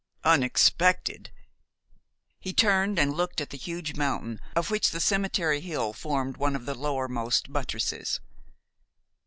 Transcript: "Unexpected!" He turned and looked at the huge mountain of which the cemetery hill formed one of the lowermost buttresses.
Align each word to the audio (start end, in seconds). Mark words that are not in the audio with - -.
"Unexpected!" 0.23 1.29
He 2.39 2.53
turned 2.53 2.97
and 2.97 3.13
looked 3.13 3.39
at 3.39 3.51
the 3.51 3.57
huge 3.59 3.95
mountain 3.95 4.41
of 4.55 4.71
which 4.71 4.89
the 4.89 4.99
cemetery 4.99 5.61
hill 5.61 5.93
formed 5.93 6.37
one 6.37 6.55
of 6.55 6.65
the 6.65 6.73
lowermost 6.73 7.53
buttresses. 7.53 8.19